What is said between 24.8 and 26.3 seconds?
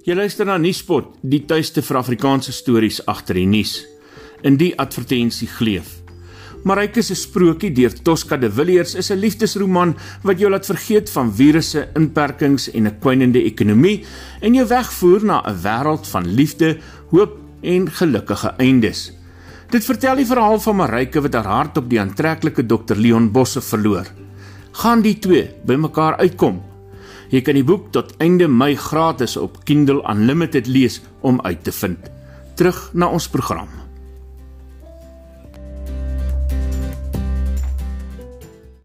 die twee bymekaar